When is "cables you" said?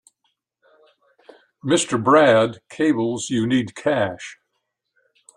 2.71-3.45